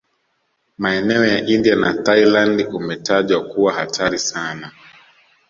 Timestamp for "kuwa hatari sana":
3.43-4.71